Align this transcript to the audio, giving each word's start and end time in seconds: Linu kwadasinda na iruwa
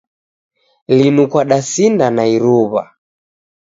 Linu 0.97 1.23
kwadasinda 1.31 2.05
na 2.15 2.23
iruwa 2.35 2.83